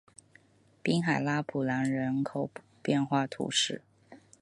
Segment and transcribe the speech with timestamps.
[0.83, 2.49] 滨海拉普兰人口
[2.81, 3.83] 变化图示